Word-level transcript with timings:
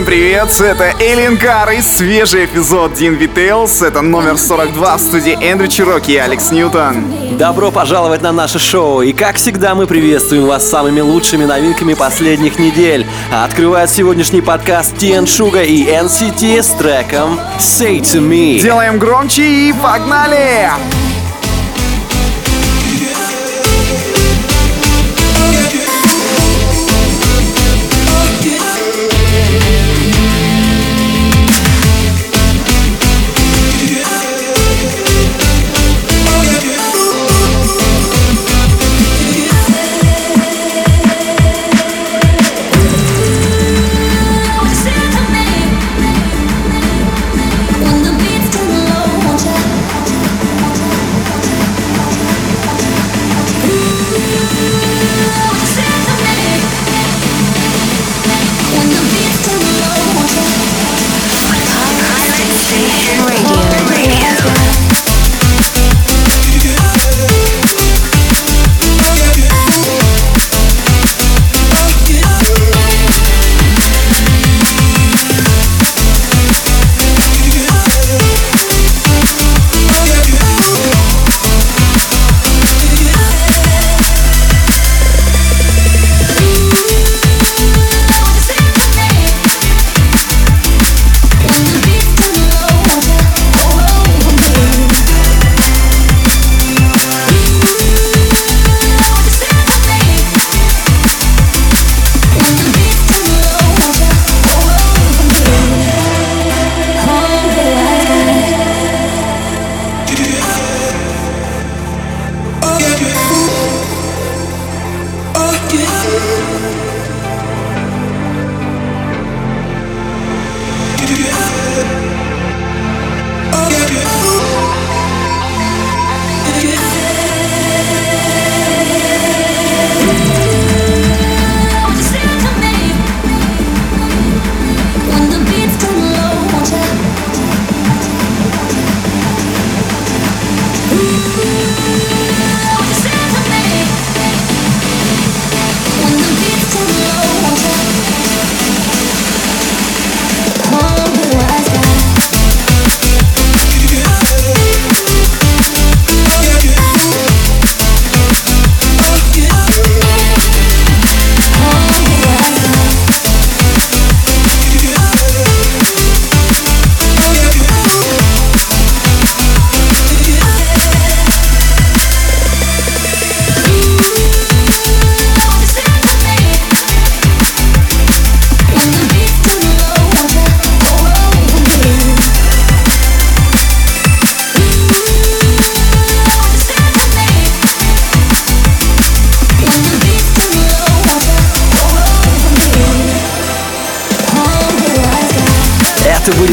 Всем 0.00 0.06
привет, 0.06 0.48
это 0.58 0.94
Эллен 0.98 1.36
Кар 1.36 1.72
и 1.72 1.82
свежий 1.82 2.46
эпизод 2.46 2.94
DnB 2.94 3.16
Tales. 3.16 3.82
Это 3.82 4.00
номер 4.00 4.38
42 4.38 4.96
в 4.96 4.98
студии 4.98 5.36
Эндрю 5.44 5.68
Чироки 5.68 6.12
и 6.12 6.16
Алекс 6.16 6.50
Ньютон. 6.50 7.36
Добро 7.36 7.70
пожаловать 7.70 8.22
на 8.22 8.32
наше 8.32 8.58
шоу. 8.58 9.02
И 9.02 9.12
как 9.12 9.36
всегда 9.36 9.74
мы 9.74 9.86
приветствуем 9.86 10.46
вас 10.46 10.66
самыми 10.66 11.00
лучшими 11.00 11.44
новинками 11.44 11.92
последних 11.92 12.58
недель. 12.58 13.06
Открывает 13.30 13.90
сегодняшний 13.90 14.40
подкаст 14.40 14.94
T & 14.96 15.24
Sugah 15.24 15.66
и 15.66 15.84
NCT 15.84 16.62
с 16.62 16.68
треком 16.70 17.38
Say 17.58 18.00
To 18.00 18.20
Me. 18.20 18.58
Делаем 18.58 18.98
громче 18.98 19.42
и 19.42 19.74
погнали! 19.74 20.70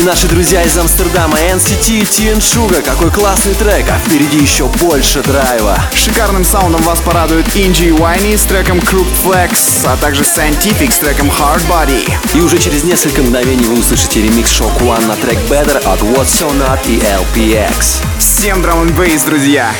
Наши 0.08 0.28
друзья 0.28 0.64
из 0.64 0.78
Амстердама 0.78 1.38
NCT 1.38 2.02
TN 2.02 2.38
Sugar. 2.38 2.82
Какой 2.82 3.12
классный 3.12 3.54
трек, 3.54 3.86
а 3.90 4.00
впереди 4.00 4.38
еще 4.38 4.68
больше 4.82 5.22
драйва. 5.22 5.78
Шикарным 5.94 6.46
саундом 6.46 6.82
вас 6.84 7.02
порадует 7.02 7.46
Инджи 7.56 7.94
Уайни 7.94 8.36
с 8.36 8.44
треком 8.44 8.80
Crooked 8.80 9.16
Flex, 9.26 9.86
а 9.86 9.98
также 9.98 10.24
Scientific 10.24 10.92
с 10.92 11.00
треком 11.00 11.28
Hard 11.28 11.62
Body. 11.68 12.10
И 12.34 12.40
уже 12.40 12.58
через 12.58 12.84
несколько 12.86 13.22
мгновений 13.22 13.66
вы 13.66 13.80
услышите 13.80 14.22
ремикс 14.22 14.52
Shock 14.52 14.80
One 14.80 15.06
на 15.06 15.16
трек 15.16 15.38
Better 15.50 15.78
от 15.86 16.00
What's 16.00 16.28
So 16.28 16.50
Not 16.58 16.80
и 16.88 17.00
LPX. 17.00 18.04
Всем 18.20 18.62
драм 18.62 18.82
н 18.82 18.96
друзья! 19.26 19.74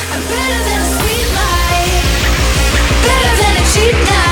Better 3.04 3.32
than 3.40 3.56
a 3.56 4.27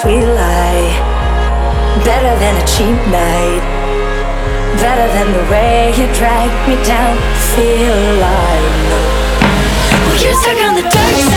sweet 0.00 0.24
lie. 0.24 0.88
Better 2.04 2.32
than 2.40 2.56
a 2.56 2.66
cheap 2.72 2.98
night. 3.12 3.64
Better 4.80 5.08
than 5.12 5.28
the 5.36 5.44
way 5.52 5.92
you 5.98 6.06
drag 6.14 6.48
me 6.68 6.76
down. 6.84 7.16
Feel 7.52 7.96
alive. 8.12 8.66
Well, 10.04 10.16
you're 10.22 10.38
stuck 10.40 10.60
on 10.68 10.74
the 10.76 10.86
dark 10.88 11.29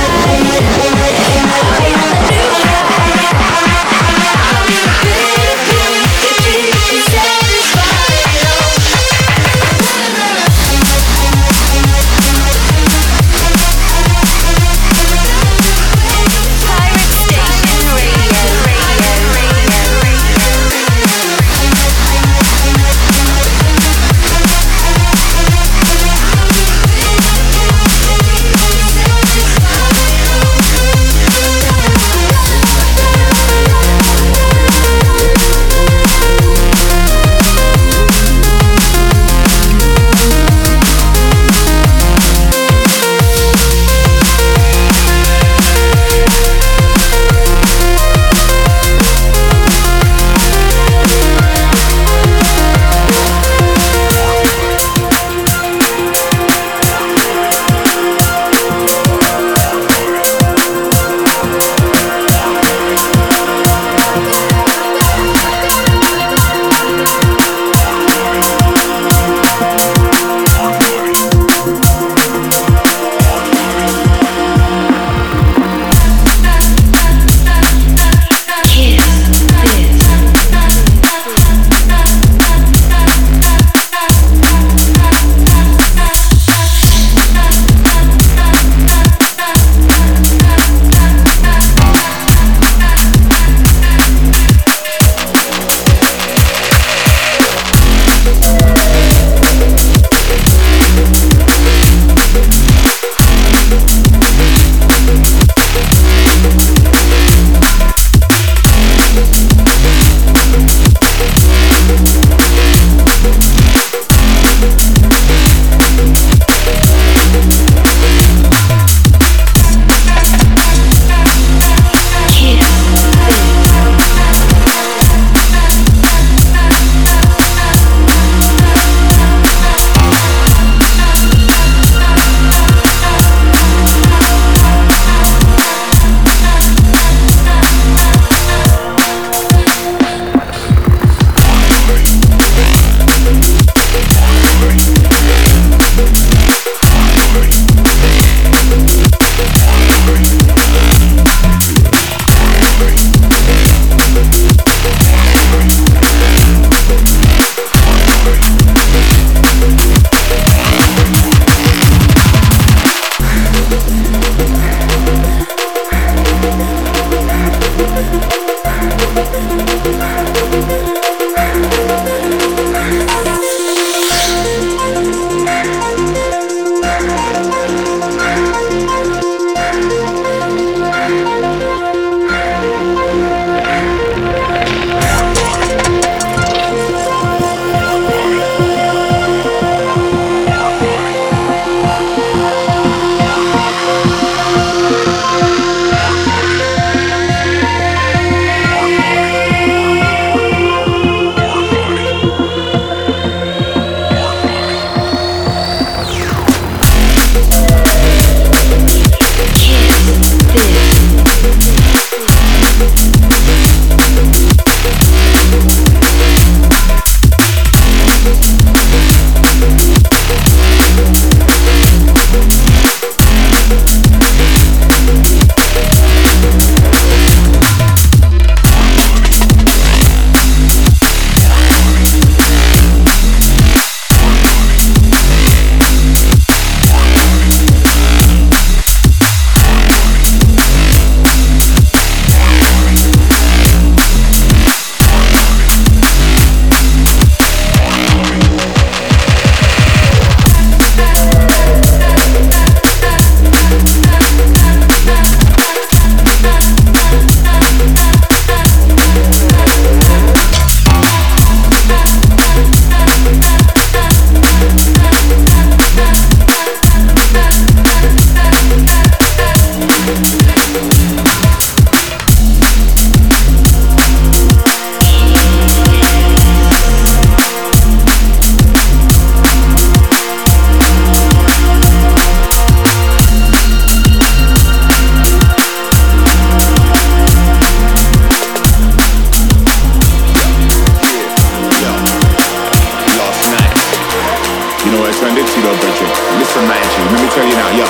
what 295.44 295.58
I 295.58 295.62
though, 295.62 295.78
Bridget? 295.84 296.12
Listen, 296.40 296.64
man, 296.68 296.84
let 297.12 297.20
me 297.20 297.28
tell 297.36 297.48
you 297.48 297.58
now, 297.60 297.70
yo. 297.76 297.88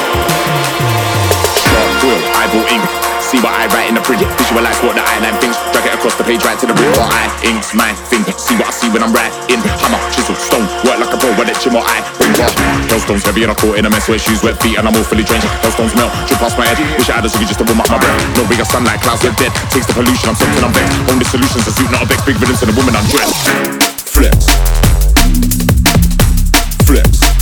Sharp 1.61 1.89
quill, 2.01 2.19
eyeball 2.33 2.65
ink. 2.73 2.85
See 3.21 3.41
what 3.41 3.53
I 3.55 3.65
write 3.73 3.89
in 3.89 3.95
the 3.97 4.03
print. 4.05 4.21
Visualize 4.37 4.77
what 4.85 4.93
the 4.93 5.01
eyeline 5.01 5.33
thinks. 5.41 5.57
Drag 5.73 5.89
it 5.89 5.93
across 5.97 6.13
the 6.21 6.25
page 6.25 6.43
right 6.45 6.57
to 6.59 6.69
the 6.69 6.75
rim. 6.77 6.93
What 6.93 7.09
I 7.09 7.25
ink's 7.41 7.73
my 7.73 7.89
thing. 8.09 8.21
See 8.37 8.53
what 8.53 8.69
I 8.69 8.73
see 8.73 8.89
when 8.93 9.01
I'm 9.01 9.09
writing. 9.09 9.57
Hammer, 9.81 9.97
chisel, 10.13 10.37
stone. 10.37 10.69
Work 10.85 11.01
like 11.01 11.09
a 11.09 11.17
pro 11.17 11.33
when 11.33 11.49
it 11.49 11.57
chin 11.57 11.73
what 11.73 11.81
I 11.81 11.97
bring 12.21 12.29
raw. 12.37 12.49
Hailstones 12.93 13.25
heavy 13.25 13.41
and 13.41 13.49
I 13.49 13.57
caught 13.57 13.77
in 13.79 13.85
a 13.85 13.89
mess. 13.89 14.05
Wear 14.05 14.21
shoes, 14.21 14.45
wet 14.45 14.61
feet, 14.61 14.77
and 14.77 14.85
I'm 14.85 14.93
all 14.93 15.05
fully 15.05 15.25
drenched. 15.25 15.49
Hailstones 15.65 15.97
melt, 15.97 16.13
drip 16.29 16.37
past 16.45 16.61
my 16.61 16.67
head. 16.69 16.77
Wish 16.97 17.09
I 17.09 17.17
had 17.17 17.25
a 17.25 17.31
ciggy 17.31 17.49
just 17.49 17.57
to 17.57 17.65
warm 17.65 17.81
up 17.81 17.89
my 17.89 17.97
breath. 17.97 18.21
No 18.37 18.45
bigger 18.45 18.67
sunlight, 18.69 19.01
clouds 19.01 19.25
get 19.25 19.33
dead. 19.41 19.49
Takes 19.73 19.89
the 19.89 19.97
pollution, 19.97 20.29
I'm 20.29 20.37
something 20.37 20.61
I'm 20.61 20.73
vexed. 20.73 20.93
Only 21.09 21.25
solutions, 21.25 21.65
a 21.65 21.73
suit, 21.73 21.89
not 21.89 22.05
a 22.05 22.05
vex. 22.05 22.21
Big 22.29 22.37
rhythms 22.37 22.61
to 22.61 22.69
the 22.69 22.75
woman 22.77 22.93
undressed. 22.93 23.33
Flex. 24.13 24.45
Flex. 26.85 27.32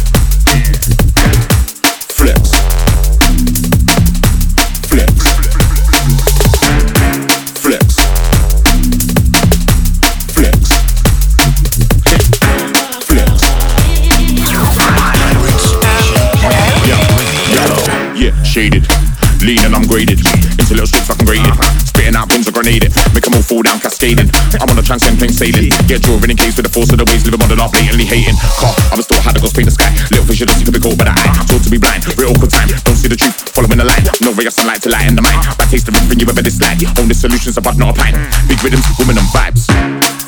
Lean 18.61 19.57
and 19.65 19.73
I'm 19.73 19.89
graded. 19.89 20.21
Into 20.21 20.77
little 20.77 20.85
strips 20.85 21.09
fucking 21.09 21.25
graded. 21.25 21.49
Spitting 21.81 22.13
out 22.13 22.29
pins 22.29 22.45
or 22.45 22.53
grenaded. 22.53 22.93
Make 23.09 23.25
them 23.25 23.33
all 23.33 23.41
fall 23.41 23.65
down 23.65 23.81
cascading. 23.81 24.29
I'm 24.61 24.69
on 24.69 24.77
a 24.77 24.85
transcend 24.85 25.17
plane 25.17 25.33
sailing. 25.33 25.73
Get 25.89 26.05
drawing 26.05 26.29
in 26.29 26.37
case 26.37 26.53
with 26.53 26.69
the 26.69 26.73
force 26.73 26.93
of 26.93 27.01
the 27.01 27.05
waves. 27.09 27.25
Living 27.25 27.41
and 27.41 27.57
off, 27.57 27.73
blatantly 27.73 28.05
hating. 28.05 28.37
Car, 28.61 28.69
I'm 28.93 29.01
a 29.01 29.03
store, 29.03 29.17
had 29.17 29.33
to 29.33 29.41
go 29.41 29.49
paint 29.49 29.65
the 29.65 29.73
sky. 29.73 29.89
Little 30.13 30.29
fish, 30.29 30.41
you 30.41 30.45
don't 30.45 30.61
see 30.61 30.69
to 30.69 30.71
be 30.71 30.77
caught 30.77 30.93
by 30.93 31.09
the 31.09 31.13
eye. 31.17 31.33
Taught 31.49 31.65
to 31.65 31.71
be 31.73 31.81
blind, 31.81 32.05
real 32.21 32.37
awkward 32.37 32.53
time. 32.53 32.69
Don't 32.85 32.93
see 32.93 33.09
the 33.09 33.17
truth, 33.17 33.33
following 33.49 33.81
the 33.81 33.87
line. 33.89 34.05
No 34.21 34.29
ray 34.37 34.45
of 34.45 34.53
sunlight 34.53 34.85
to 34.85 34.93
lighten 34.93 35.17
the 35.17 35.25
mind. 35.25 35.41
I 35.57 35.65
taste 35.65 35.89
of 35.89 35.97
everything 35.97 36.21
you 36.21 36.29
ever 36.29 36.45
dislike. 36.45 36.85
Only 37.01 37.17
solutions, 37.17 37.57
but 37.57 37.81
not 37.81 37.97
a 37.97 37.97
pint. 37.97 38.13
Big 38.45 38.61
rhythms, 38.61 38.85
women 39.01 39.17
and 39.17 39.25
vibes. 39.33 39.65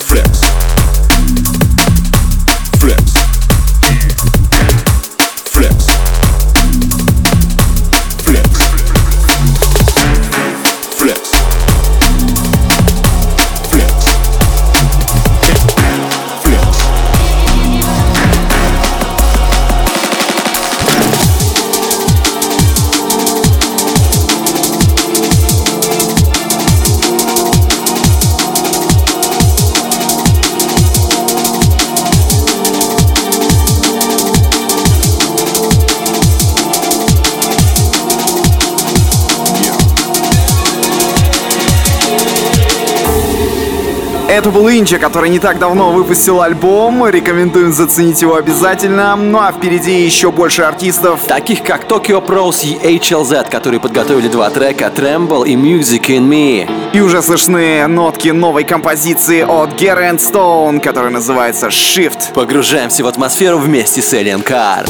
Flex. 0.09 0.41
Это 44.33 44.49
был 44.49 44.67
Инча, 44.67 44.97
который 44.97 45.29
не 45.29 45.37
так 45.37 45.59
давно 45.59 45.91
выпустил 45.91 46.41
альбом. 46.41 47.07
Рекомендуем 47.07 47.71
заценить 47.71 48.23
его 48.23 48.33
обязательно. 48.33 49.15
Ну 49.15 49.37
а 49.37 49.51
впереди 49.51 50.03
еще 50.03 50.31
больше 50.31 50.63
артистов. 50.63 51.19
Таких 51.27 51.61
как 51.61 51.83
Tokyo 51.83 52.25
Pros 52.25 52.65
и 52.65 52.97
HLZ, 52.97 53.47
которые 53.51 53.79
подготовили 53.79 54.27
два 54.27 54.49
трека 54.49 54.85
Tremble 54.85 55.47
и 55.47 55.55
Music 55.55 56.07
in 56.07 56.27
Me. 56.27 56.67
И 56.93 56.99
уже 56.99 57.21
слышны 57.21 57.85
нотки 57.85 58.29
новой 58.29 58.63
композиции 58.63 59.41
от 59.41 59.79
Geraint 59.79 60.17
Stone, 60.17 60.79
которая 60.79 61.11
называется 61.11 61.67
Shift. 61.67 62.33
Погружаемся 62.33 63.03
в 63.03 63.07
атмосферу 63.07 63.59
вместе 63.59 64.01
с 64.01 64.15
Alien 64.15 64.43
Car. 64.43 64.89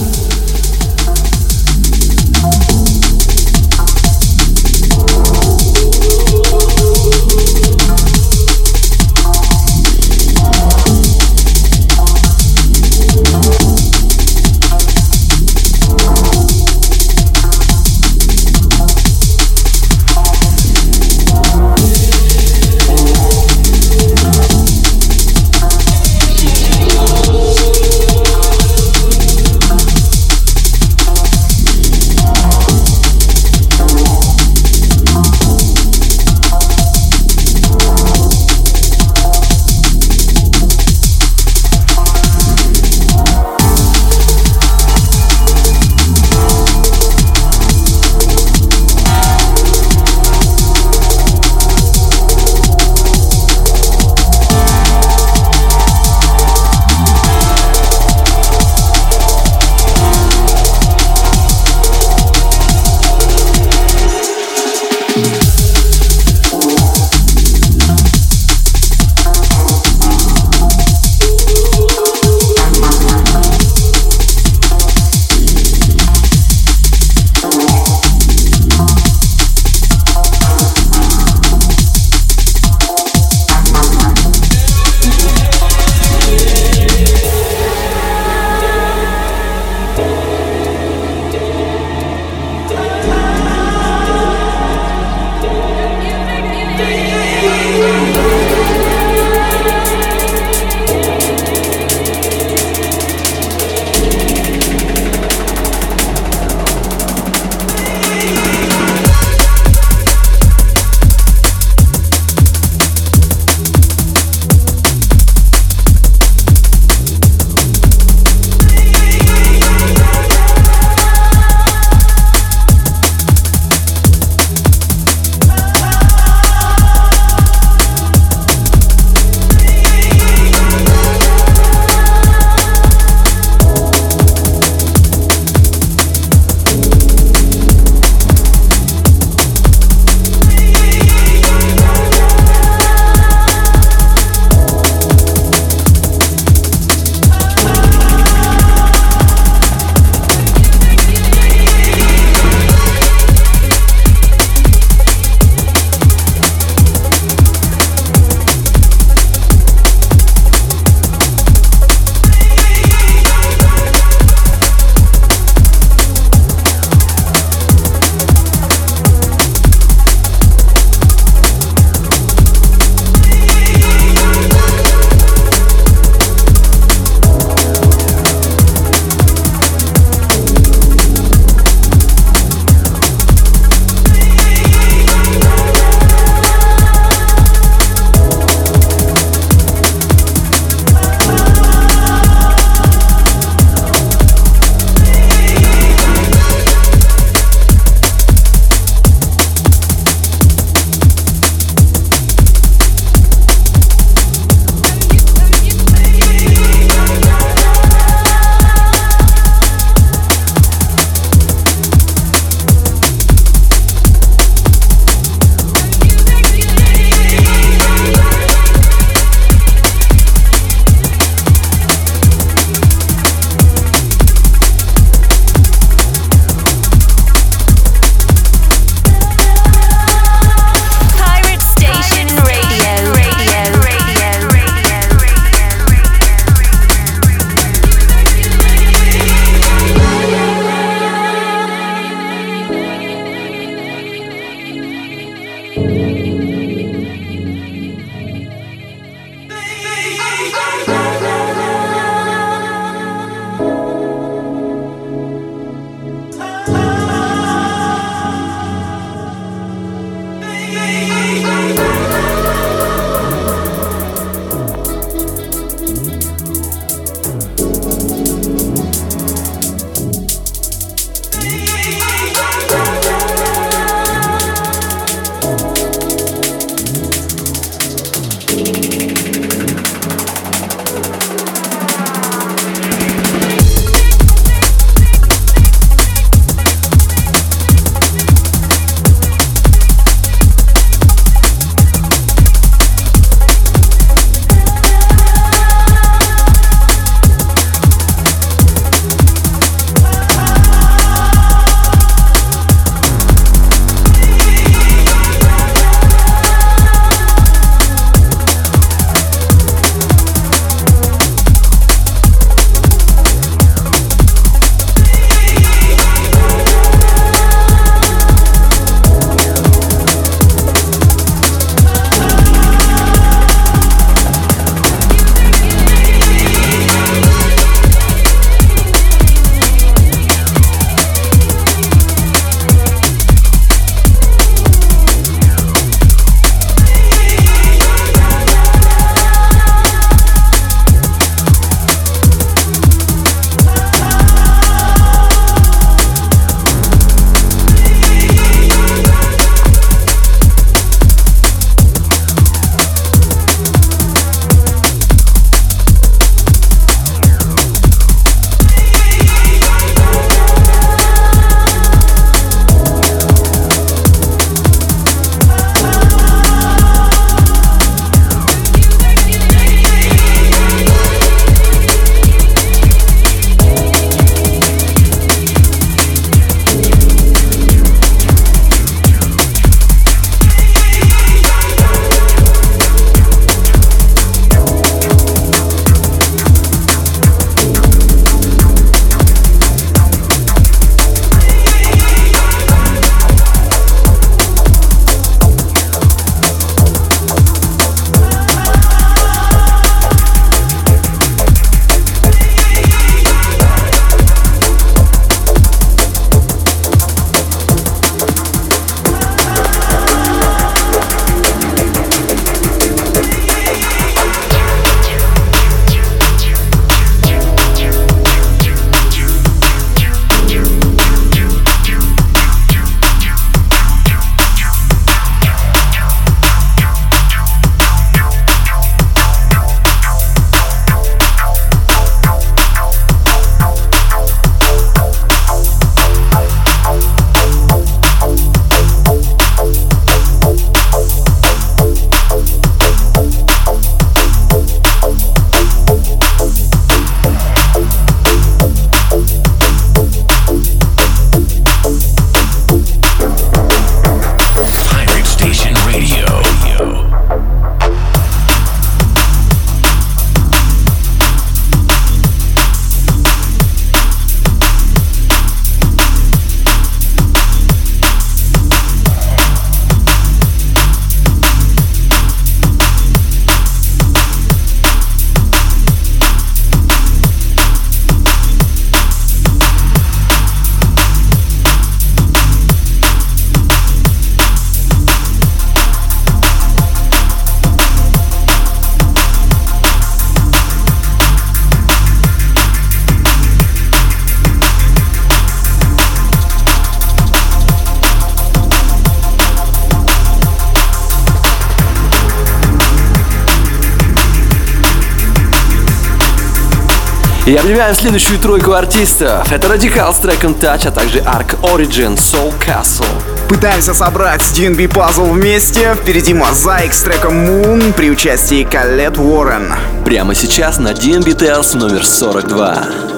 И 507.53 507.55
объявляем 507.55 507.93
следующую 507.93 508.39
тройку 508.39 508.71
артистов. 508.71 509.51
Это 509.51 509.67
Радикал 509.67 510.11
с 510.11 510.17
треком 510.17 510.53
Touch, 510.53 510.87
а 510.87 510.91
также 510.91 511.19
Arc 511.19 511.55
Origin 511.61 512.15
Soul 512.15 512.51
Castle. 512.59 513.05
Пытаемся 513.47 513.93
собрать 513.93 514.41
DNB 514.41 514.87
Puzzle 514.87 515.31
вместе. 515.31 515.93
Впереди 515.93 516.33
Мозаик 516.33 516.95
с 516.95 517.03
треком 517.03 517.45
Moon 517.45 517.93
при 517.93 518.09
участии 518.09 518.63
Калет 518.63 519.19
Уоррен. 519.19 519.71
Прямо 520.03 520.33
сейчас 520.33 520.79
на 520.79 520.93
DNB 520.93 521.37
Tales 521.37 521.77
номер 521.77 522.03
42. 522.03 523.12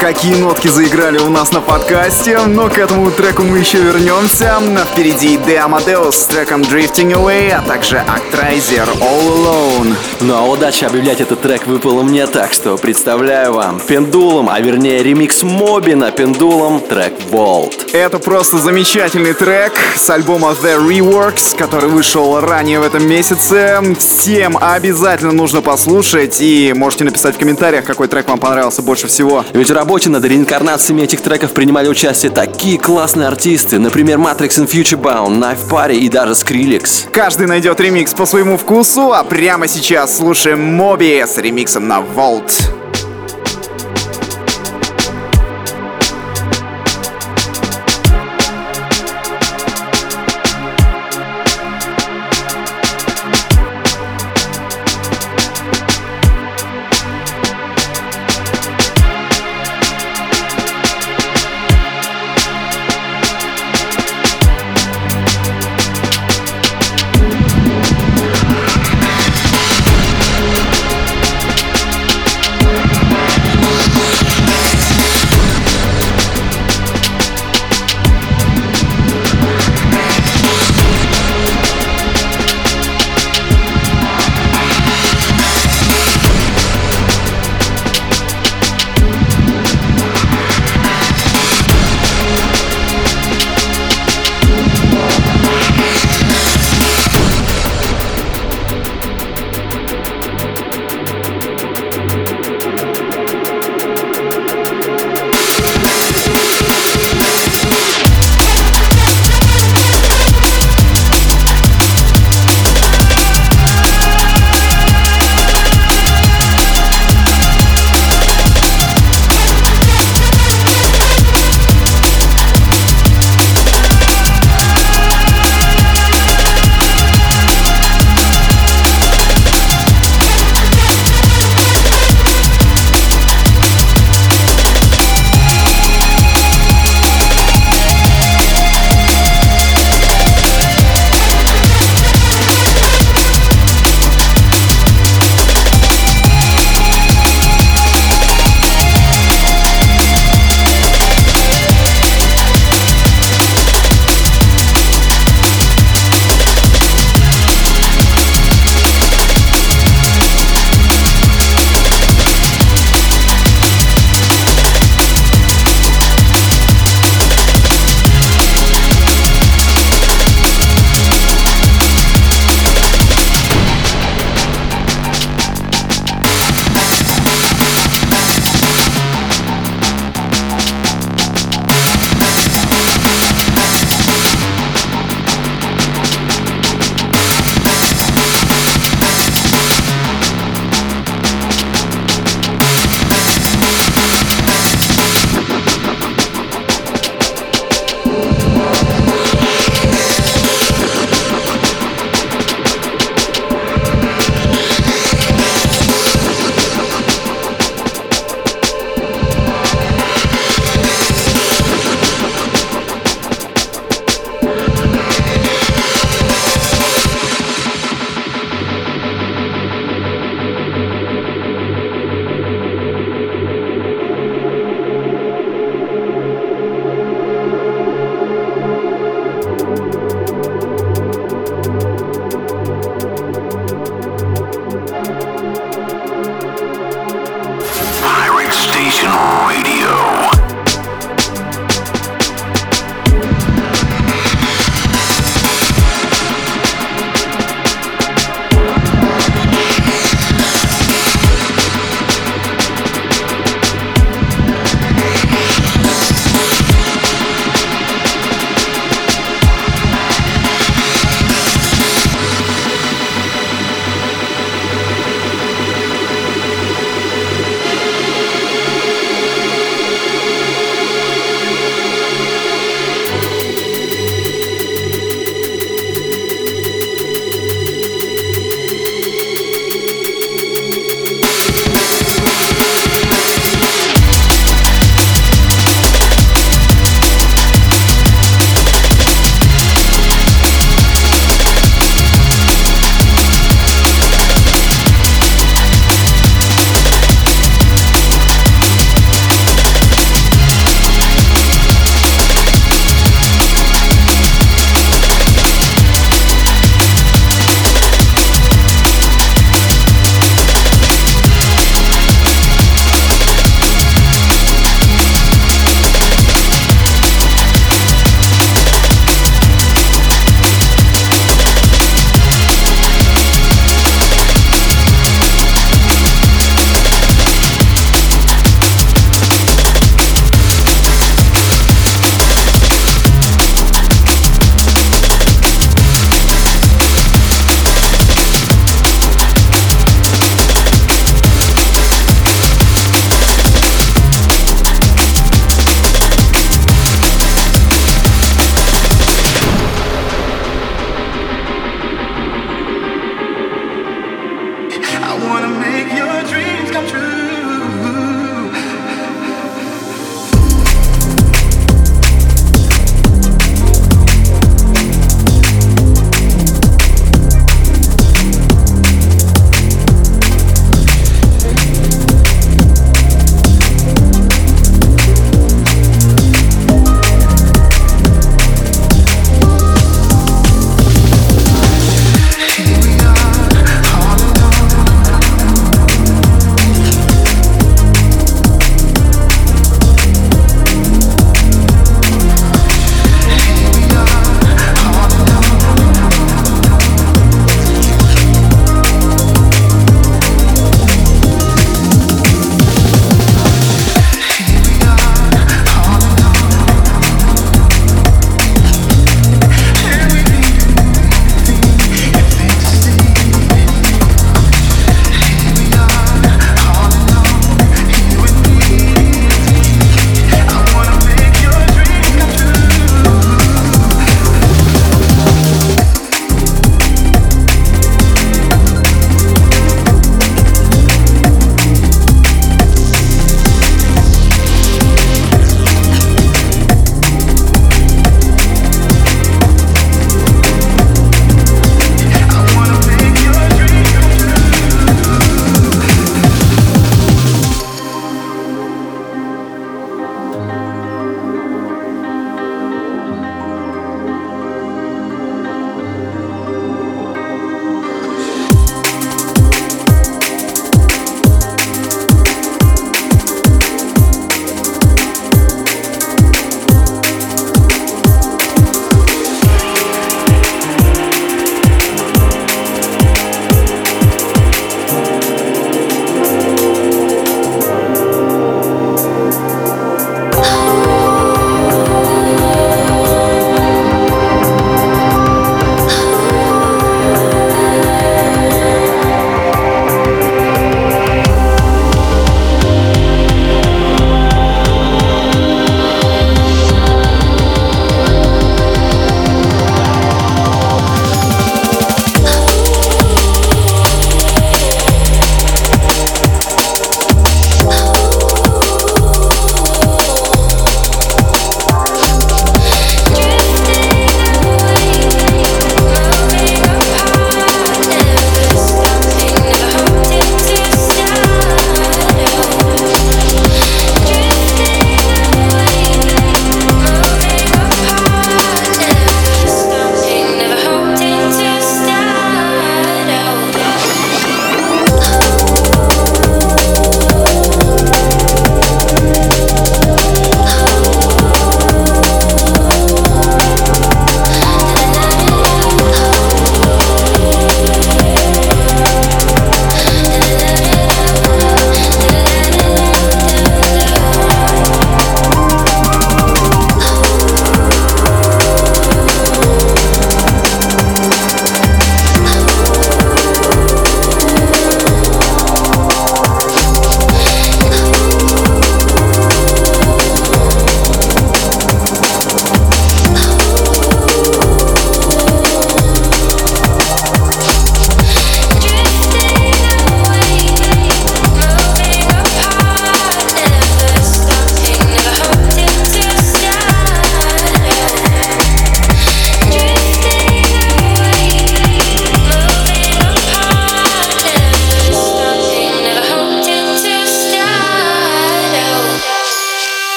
Какие 0.00 0.34
нотки 0.34 0.68
заиграли 0.68 1.18
у 1.18 1.28
нас 1.28 1.52
на 1.52 1.60
подкасте, 1.60 2.38
но 2.46 2.70
к 2.70 2.78
этому 2.78 3.10
треку 3.10 3.42
мы 3.42 3.58
еще 3.58 3.78
вернемся. 3.78 4.54
Впереди 4.92 5.36
The 5.36 5.68
Amadeus 5.68 6.12
с 6.12 6.24
треком 6.24 6.62
Drifting 6.62 7.12
Away, 7.12 7.50
а 7.50 7.60
также 7.60 7.96
Actraiser 7.96 8.88
All 8.98 9.44
Alone. 9.44 9.94
Ну 10.20 10.34
а 10.34 10.42
удача 10.46 10.86
объявлять 10.86 11.20
этот 11.20 11.42
трек 11.42 11.66
выпала 11.66 12.02
мне, 12.02 12.26
так 12.26 12.54
что 12.54 12.78
представляю 12.78 13.52
вам 13.52 13.78
Пендулом, 13.78 14.48
а 14.48 14.58
вернее 14.60 15.02
ремикс 15.02 15.42
Моби 15.42 15.94
на 15.94 16.10
Пендулом, 16.10 16.80
трек 16.80 17.12
Vault. 17.30 17.90
Это 17.92 18.18
просто 18.18 18.56
замечательный 18.56 19.34
трек 19.34 19.72
с 19.96 20.08
альбома 20.08 20.54
The 20.62 20.78
Reworks, 20.78 21.56
который 21.56 21.90
вышел 21.90 22.40
ранее 22.40 22.80
в 22.80 22.84
этом 22.84 23.06
месяце. 23.06 23.80
Всем 23.98 24.56
обязательно 24.58 25.32
нужно 25.32 25.60
послушать 25.60 26.40
и 26.40 26.72
можете 26.74 27.04
написать 27.04 27.36
в 27.36 27.38
комментариях, 27.38 27.84
какой 27.84 28.08
трек 28.08 28.28
вам 28.28 28.38
понравился 28.38 28.80
больше 28.80 29.06
всего. 29.06 29.44
Ведь 29.52 29.68
в 29.68 29.89
работе 29.90 30.08
над 30.08 30.24
реинкарнациями 30.24 31.02
этих 31.02 31.20
треков 31.20 31.52
принимали 31.52 31.88
участие 31.88 32.30
такие 32.30 32.78
классные 32.78 33.26
артисты, 33.26 33.80
например, 33.80 34.18
Matrix 34.18 34.50
and 34.50 34.68
Futurebound, 34.68 35.40
Knife 35.40 35.68
Party 35.68 35.96
и 35.96 36.08
даже 36.08 36.34
Skrillex. 36.34 37.10
Каждый 37.10 37.48
найдет 37.48 37.80
ремикс 37.80 38.14
по 38.14 38.24
своему 38.24 38.56
вкусу, 38.56 39.12
а 39.12 39.24
прямо 39.24 39.66
сейчас 39.66 40.16
слушаем 40.16 40.60
Моби 40.76 41.24
с 41.26 41.36
ремиксом 41.38 41.88
на 41.88 42.04
Vault. 42.14 42.52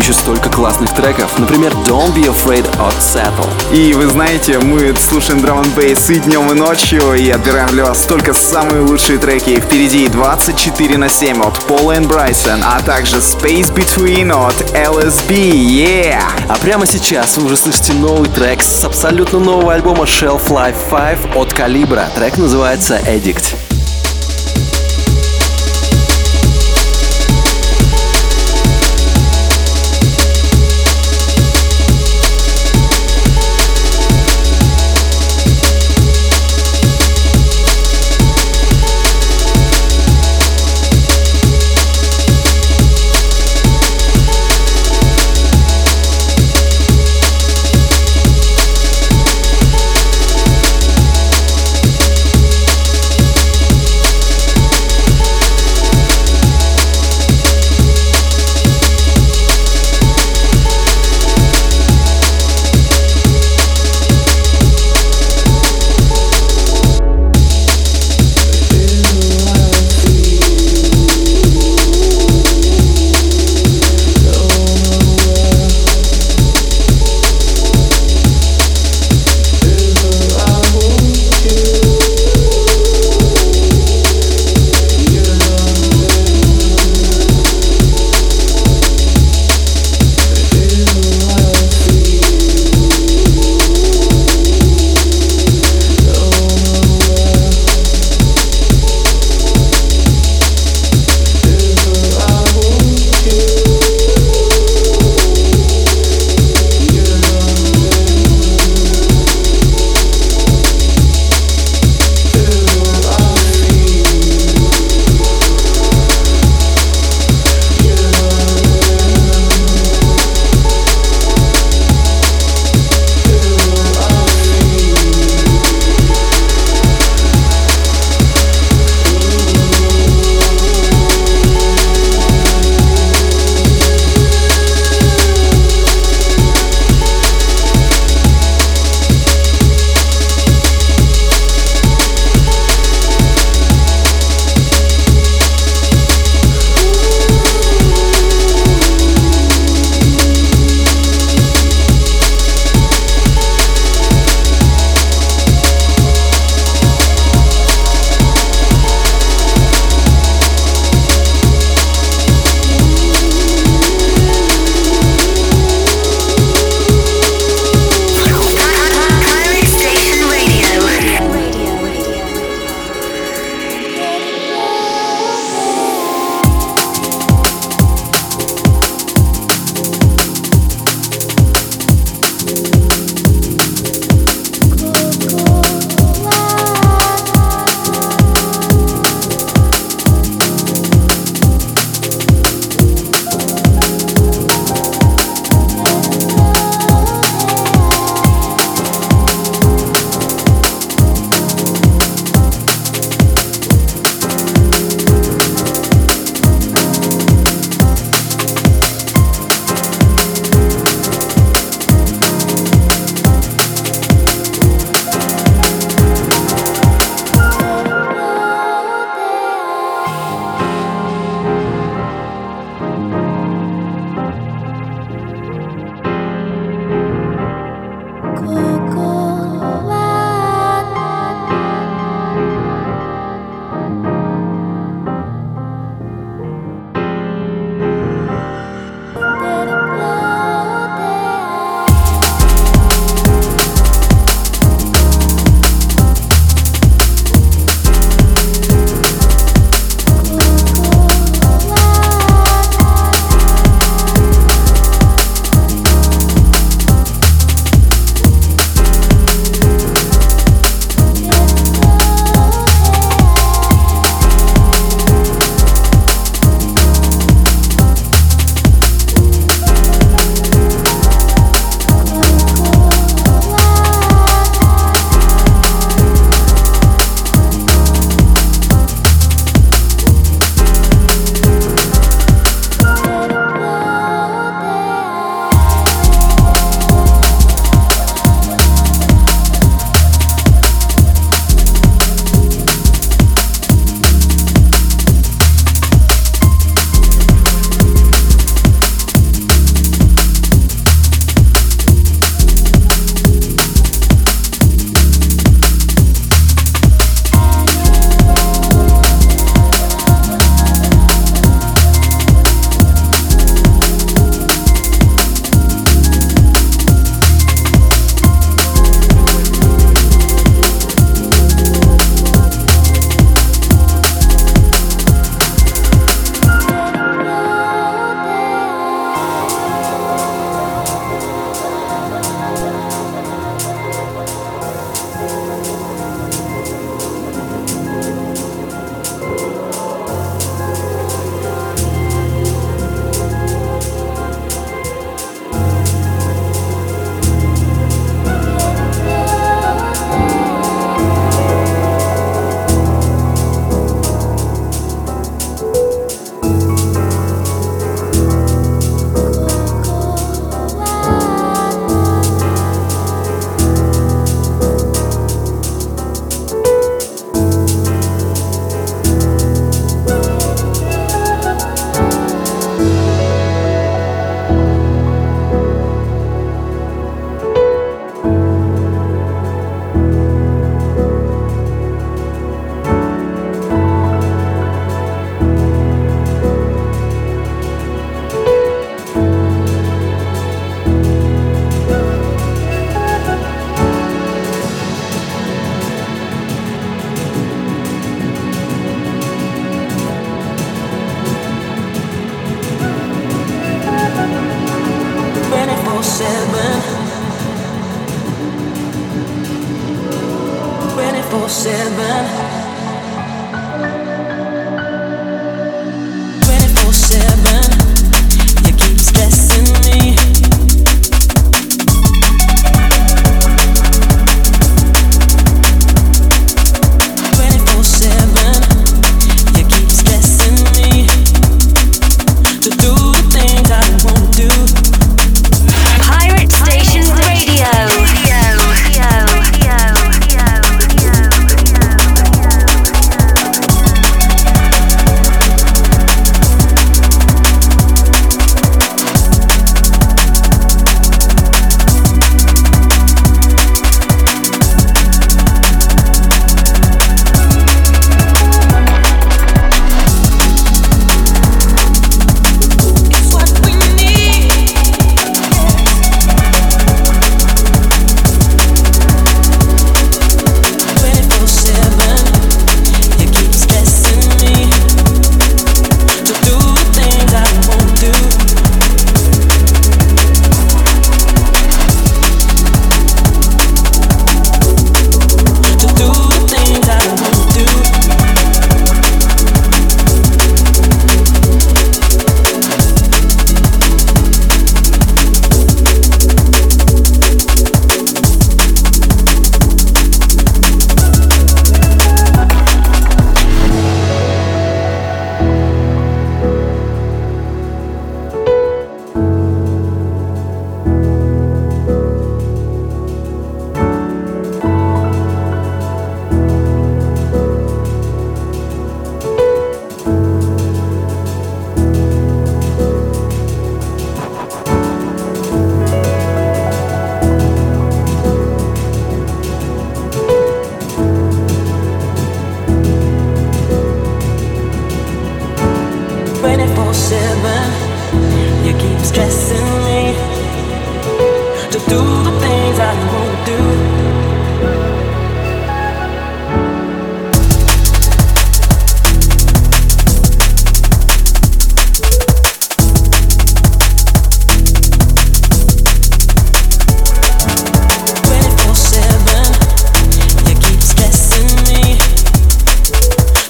Еще 0.00 0.12
столько 0.14 0.48
классных 0.48 0.94
треков. 0.94 1.38
Например, 1.38 1.72
Don't 1.86 2.14
Be 2.14 2.24
Afraid 2.24 2.66
of 2.78 2.94
Settle. 2.98 3.48
И 3.72 3.92
вы 3.92 4.06
знаете, 4.06 4.58
мы 4.58 4.94
слушаем 4.96 5.40
драм 5.40 5.58
н 5.58 5.66
и 5.78 6.18
днем, 6.20 6.50
и 6.50 6.54
ночью, 6.54 7.14
и 7.14 7.28
отбираем 7.30 7.68
для 7.68 7.84
вас 7.84 8.06
только 8.06 8.32
самые 8.32 8.82
лучшие 8.82 9.18
треки. 9.18 9.60
Впереди 9.60 10.08
24 10.08 10.96
на 10.96 11.08
7 11.08 11.42
от 11.42 11.58
Пола 11.66 11.96
и 11.96 12.00
Брайсон, 12.00 12.62
а 12.64 12.80
также 12.80 13.16
Space 13.16 13.72
Between 13.74 14.32
от 14.32 14.54
LSB, 14.74 15.52
yeah! 15.52 16.22
А 16.48 16.56
прямо 16.56 16.86
сейчас 16.86 17.36
вы 17.36 17.46
уже 17.46 17.56
слышите 17.56 17.92
новый 17.92 18.28
трек 18.28 18.62
с 18.62 18.84
абсолютно 18.84 19.38
нового 19.38 19.74
альбома 19.74 20.04
Shelf 20.04 20.48
Life 20.48 20.76
5 20.90 21.36
от 21.36 21.52
Калибра. 21.52 22.08
Трек 22.16 22.38
называется 22.38 22.98
Addict. 23.06 23.69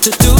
to 0.02 0.10
do 0.12 0.39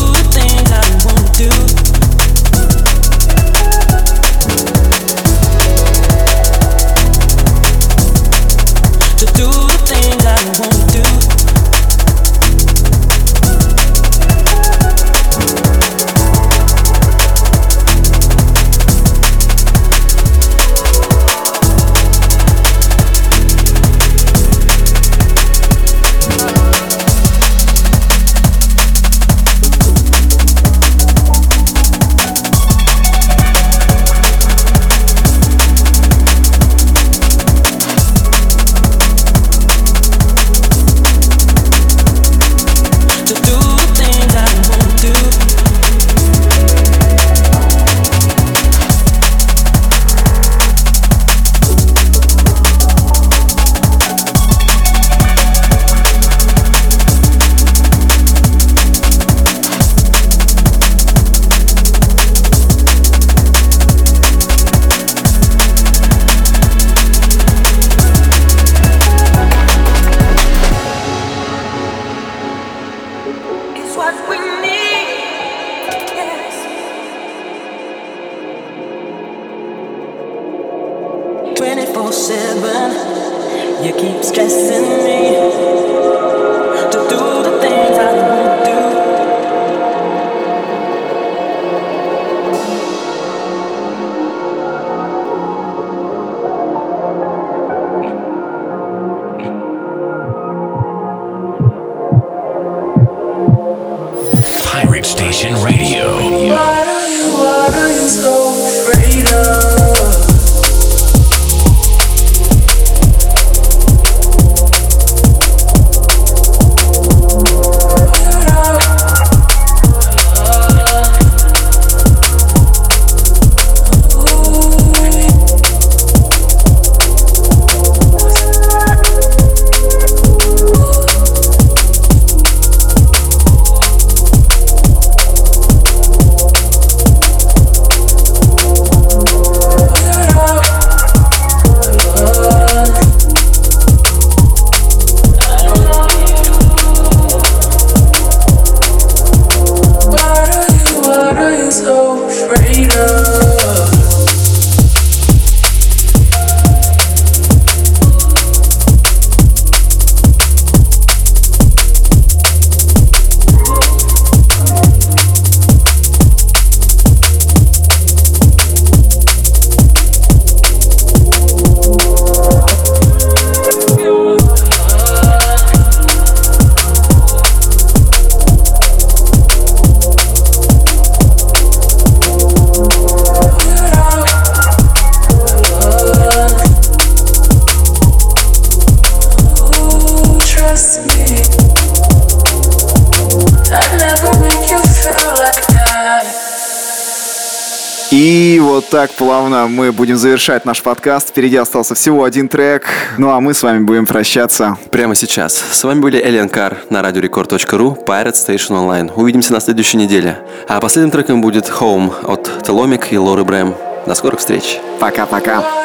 завершать 200.20 200.64
наш 200.64 200.82
подкаст. 200.82 201.30
Впереди 201.30 201.56
остался 201.56 201.94
всего 201.94 202.24
один 202.24 202.48
трек. 202.48 202.86
Ну 203.18 203.30
а 203.30 203.40
мы 203.40 203.54
с 203.54 203.62
вами 203.62 203.82
будем 203.82 204.06
прощаться. 204.06 204.76
Прямо 204.90 205.14
сейчас. 205.14 205.54
С 205.54 205.82
вами 205.82 206.00
были 206.00 206.22
Элен 206.22 206.48
Кар 206.48 206.78
на 206.90 207.02
радиорекорд.ру, 207.02 207.98
Pirate 208.06 208.34
Station 208.34 208.70
Online. 208.70 209.12
Увидимся 209.14 209.52
на 209.52 209.60
следующей 209.60 209.96
неделе. 209.96 210.38
А 210.68 210.80
последним 210.80 211.10
треком 211.10 211.40
будет 211.40 211.68
Home 211.68 212.12
от 212.22 212.62
Теломик 212.62 213.12
и 213.12 213.18
Лоры 213.18 213.44
Брэм. 213.44 213.74
До 214.06 214.14
скорых 214.14 214.40
встреч. 214.40 214.78
Пока-пока. 214.98 215.79